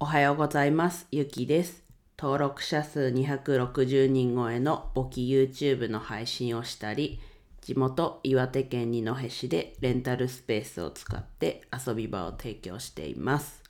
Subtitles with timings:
[0.00, 1.08] おはようございます。
[1.10, 1.82] ゆきです。
[2.16, 7.18] 登録者数260人超えの簿記 YouTube の配信をしたり、
[7.62, 13.64] 地元岩手県二戸市でレンタルスペースを使って遊び場を提供しています。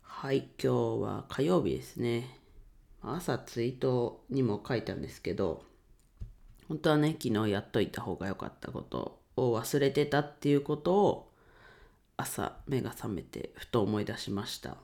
[0.00, 2.38] はい、今日は火曜日ですね。
[3.02, 5.62] 朝ツイートにも書いたんですけど、
[6.68, 11.30] 本当はね、昨日やっといた方が良かったことを忘れてたっていうことを
[12.16, 14.78] 朝目が覚めてふと思い出しました。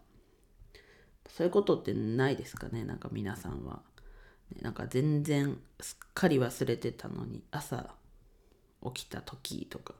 [1.36, 3.82] そういうことってないですかねなんか皆さんは。
[4.62, 7.94] なんか全然すっかり忘れてたのに朝
[8.94, 9.92] 起きた時とか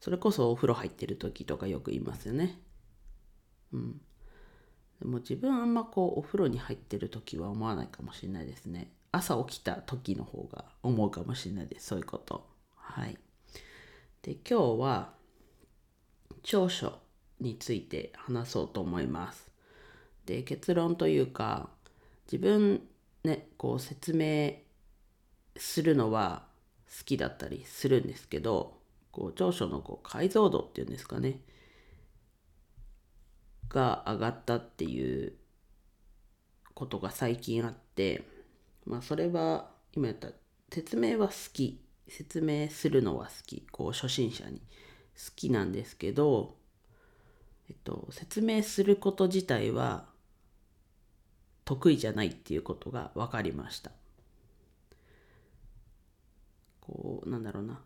[0.00, 2.58] それこそお風呂入ってる時とかよく言いますよね。
[3.72, 4.00] うん。
[5.00, 8.90] でも自分あんまこうお風呂に入ってる時は思わないかもしれないですね。
[9.12, 11.88] 朝起きた時の方が思うかもしれないです。
[11.88, 12.46] そういうこと。
[12.76, 13.18] はい。
[14.22, 15.12] で今日は
[16.42, 17.00] 長所
[17.40, 19.43] について話そうと思います。
[20.26, 21.68] で結論というか
[22.30, 22.82] 自分
[23.24, 24.54] ねこう説明
[25.56, 26.46] するのは
[26.98, 28.78] 好きだったりするんですけど
[29.10, 31.40] こう長所のこう解像度っていうんですかね
[33.68, 35.34] が上がったっていう
[36.74, 38.22] ことが最近あって
[38.84, 40.28] まあそれは今言った
[40.72, 46.56] 説明は好き説明するのは好きこう初心者に好きなんですけど、
[47.68, 50.06] えっと、説明すること自体は
[51.64, 53.90] 得意じゃないっていうことが分かりました。
[56.80, 57.80] こうなんだろうな。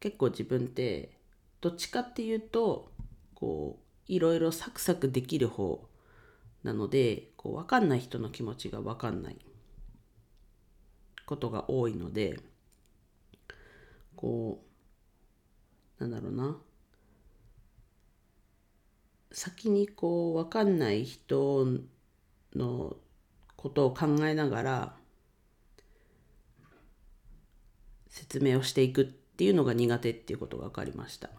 [0.00, 1.16] 結構自分って
[1.60, 2.92] どっちかっていうと
[3.34, 5.88] こういろいろサクサクできる方
[6.62, 9.36] なのでこう分かんない人の気持ちが分かんない
[11.24, 12.38] ことが多いので
[14.16, 14.64] こ
[15.98, 16.56] うなんだろうな。
[19.32, 21.66] 先にこう分かんない人
[22.56, 22.96] の
[23.56, 24.96] ことを考えながら
[28.08, 31.30] 説明をしていくっていうのが苦手っていうことが分かりました。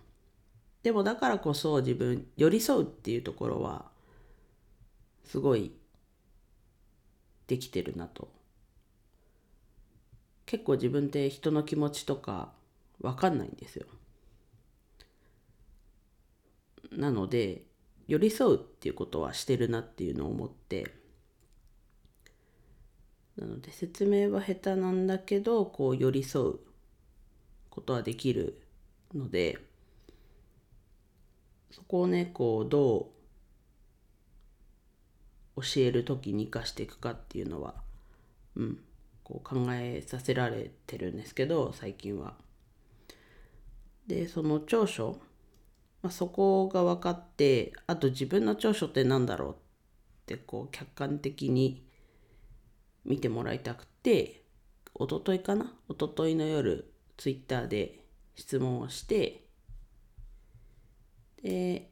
[0.84, 3.90] でもだからこそ自分寄り添うっていうところは
[5.26, 5.74] すごい
[7.48, 8.32] できてるなと。
[10.46, 12.54] 結構自分って人の気持ちとか
[13.02, 13.86] 分かんないんですよ。
[16.92, 17.64] なので
[18.08, 20.94] 寄り添うっていうことはしてるなっていうのを思って
[23.38, 26.60] なので説明は下手なんだけどこう寄り添う
[27.70, 28.62] ことはできる
[29.14, 29.60] ので
[31.72, 33.12] そこをねこうど
[35.56, 37.76] う教える時に生かしていくかっていうのは
[38.56, 38.80] うん
[39.24, 42.36] こう考えさせられてるんですけど最近は。
[44.08, 45.20] でその長所
[46.02, 49.56] まあ、そこが分かってあと自分の長所って何だろうっ
[50.26, 51.87] てこう客観的に
[53.08, 54.44] 見てもらいたくて
[55.00, 55.74] 一昨日かな？
[55.90, 58.04] 一昨日の夜ツイッターで
[58.36, 59.46] 質問をして
[61.42, 61.90] で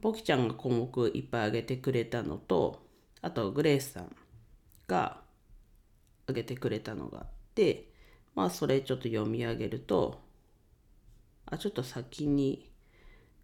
[0.00, 2.86] ボキちゃんが項目いっぱいあげてくれたのと
[3.22, 4.16] あとグレースさん
[4.88, 5.20] が
[6.28, 7.92] あげてくれたのがあって
[8.34, 10.20] まあそれちょっと読み上げると
[11.46, 12.70] あちょっと先に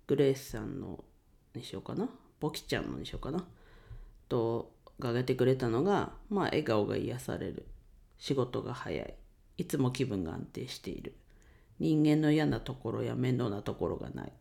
[0.07, 1.05] グレースさんの
[1.55, 2.09] にしようかな？
[2.41, 3.45] ボキちゃんのにしようかな？
[4.29, 7.67] とが挙げてくれたのがまあ笑顔が癒される。
[8.19, 9.15] 仕事が早い。
[9.59, 11.17] いつも気分が安定している。
[11.79, 14.33] 人間の嫌なところや面倒なところがない。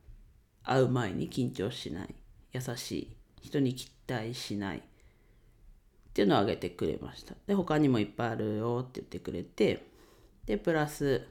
[0.63, 2.15] 会う前に緊張しない。
[2.53, 3.15] 優しい。
[3.41, 4.77] 人に期待しない。
[4.77, 4.81] っ
[6.13, 7.35] ていうのを挙げてくれました。
[7.47, 9.87] で他にもいっぱいあるよって言ってくれて
[10.45, 11.25] でプラス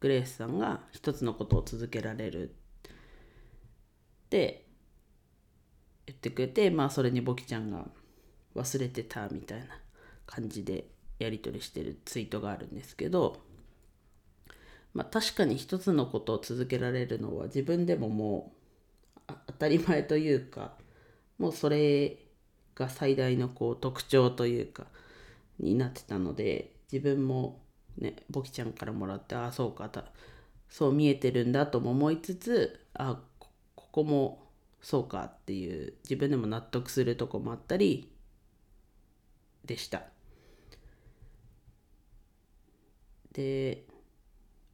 [0.00, 2.50] グレースさんが一つのことを続けられる。
[2.50, 2.54] っ
[4.28, 4.66] て
[6.06, 7.86] 言ってくれてまあそれにボキちゃんが
[8.54, 9.66] 忘れてたみたいな
[10.26, 10.86] 感じで
[11.18, 13.40] やり取りしてるツイートがあるんですけど
[14.94, 18.52] まあ確かに一つのことを続けられるのは自分でもも
[19.28, 20.72] う当たり前というか
[21.38, 22.18] もうそれ
[22.74, 24.86] が最大のこう特徴というか
[25.58, 27.60] になってたので自分も
[27.98, 29.90] ねボキちゃんからもらってああそうか
[30.68, 33.50] そう見えてるんだとも思いつつあこ
[33.92, 34.42] こも
[34.80, 38.11] そうかっていう自分でも納得するとこもあったり
[39.64, 40.02] でした。
[43.32, 43.84] で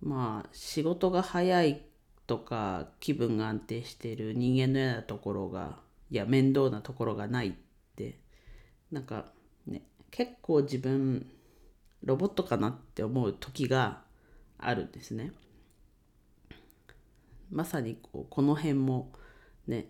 [0.00, 1.82] まあ仕事が早い
[2.26, 5.78] とか気分が安定してる人間のようなところが
[6.10, 7.52] いや面倒なところがないっ
[7.96, 8.18] て
[8.90, 9.26] なんか
[9.66, 11.30] ね結構自分
[12.02, 14.02] ロボットかなって思う時が
[14.58, 15.32] あるんですね。
[17.50, 19.12] まさにこうこの辺も
[19.66, 19.88] ね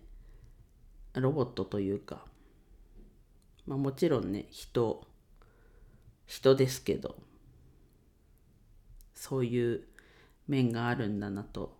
[1.13, 2.23] ロボットというか、
[3.69, 5.05] まあ、もちろんね人
[6.25, 7.15] 人ですけど
[9.13, 9.83] そういう
[10.47, 11.77] 面があるんだなと。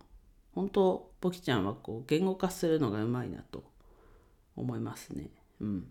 [0.52, 3.64] 本当ポキちゃんはこう言語化するのがうまいなと
[4.56, 5.30] 思いますね。
[5.60, 5.86] うん。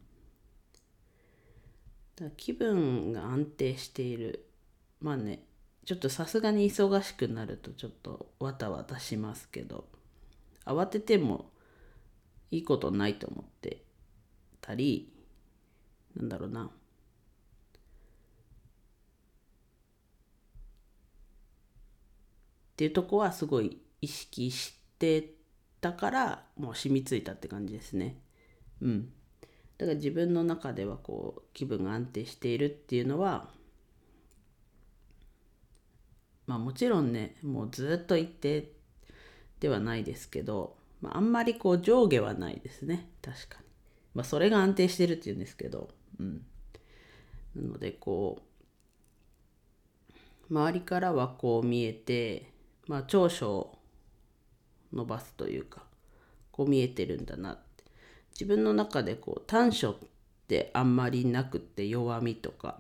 [2.16, 4.46] だ気分が安定している。
[5.02, 5.44] まあね
[5.86, 9.86] ちょっとさすがに忙しくなるとちょっとわたわたしますけど
[10.66, 11.50] 慌てても
[12.52, 13.84] いいことないと思って
[14.62, 15.12] たり
[16.16, 16.70] なんだろうなっ
[22.80, 25.34] ていうとこはすごい意識して
[25.82, 28.22] たからもう染みついたって感じですね。
[28.82, 29.12] うん。
[29.78, 33.50] だから自分の中ではこう気分が安定しているっていうのは
[36.48, 38.72] まあもちろんねもうずっと一定
[39.60, 43.66] ではないですけど、まあ、あんまりこう上下はないですね確かに。
[44.16, 46.46] まあそれが安定してるっていうんですけど、うん。
[47.56, 48.42] なのでこ
[50.50, 52.52] う周りからはこう見えて
[52.90, 53.80] まあ、長所を
[54.92, 55.84] 伸ばすというか
[56.52, 57.84] こう見えてるんだなって
[58.32, 59.96] 自分の中でこう短所っ
[60.48, 62.80] てあんまりなくって弱みとか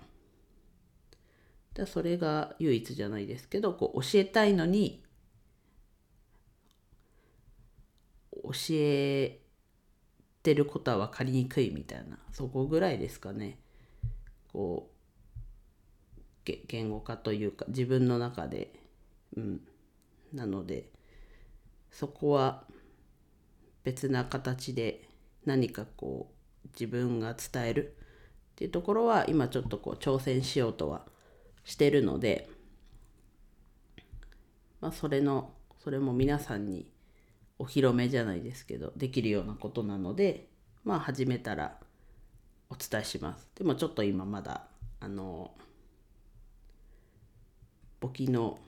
[1.75, 5.03] だそれが唯一じゃないですけどこう教えたいのに
[8.33, 9.39] 教え
[10.43, 12.17] てることは分かりにくいみたいな。
[12.31, 13.59] そこぐらいですかね。
[14.51, 14.89] こ
[16.45, 18.73] う言語化というか自分の中で。
[19.35, 19.61] うん。
[20.33, 20.91] なので
[21.91, 22.63] そこは
[23.83, 25.09] 別な形で
[25.45, 26.31] 何かこ
[26.63, 27.95] う自分が伝える。
[28.51, 31.05] っていうところは今ちょっとこう挑戦しようとは
[31.63, 32.49] してるので、
[34.81, 36.91] まあ、それのそれも皆さんに
[37.59, 40.47] お披露目じゃないですけどできるようなことなので
[40.85, 41.77] まあ始めたら
[42.69, 43.47] お伝えします。
[43.55, 44.67] でもちょっと今まだ
[44.99, 45.51] あの
[47.99, 48.59] 簿記の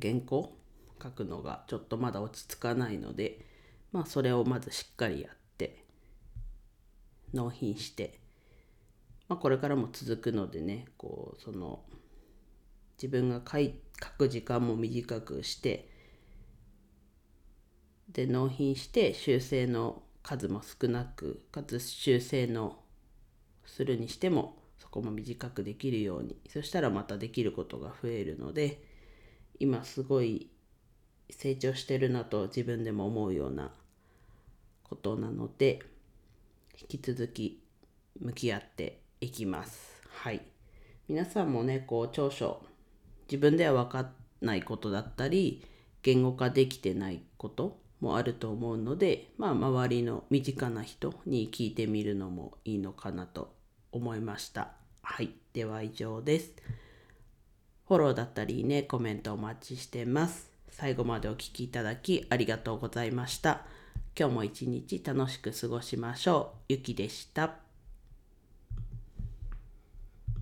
[0.00, 0.56] 原稿
[1.02, 3.44] 書くのがちょっとまだ落ち着かないので
[3.92, 5.84] まあそれをまずしっかりやって
[7.32, 8.18] 納品して、
[9.28, 11.82] まあ、これからも続くのでねこうその
[12.96, 15.88] 自分が書い書く時間も短くして
[18.12, 22.78] で納品して修正の数も少なくかつ修正の
[23.66, 28.82] するにしてもそこも短くできるようにそしたらまたできることが増えるので
[29.58, 30.48] 今すごい
[31.30, 33.72] 成長してるなと自分でも思うような
[34.82, 35.80] ことなので
[36.80, 37.62] 引き続き
[38.20, 40.02] 向き合っていきます。
[40.08, 40.42] はい。
[41.08, 42.62] 皆さんもね、こう長所
[43.28, 45.64] 自分では分かんないことだったり
[46.02, 53.54] 言語化できてないこともあると思うので、まあ周りの身近な人に聞いてみるのもいいのかなと
[53.92, 54.72] 思いました。
[55.02, 55.30] はい。
[55.52, 56.52] では以上です。
[57.86, 60.50] フォローだったりね、コメントお待ちしてます。
[60.70, 63.62] 最後までお聴きいただきありがとうございました。
[64.18, 66.72] 今日も一日楽しく過ごしましょう。
[66.72, 67.63] ゆきでした。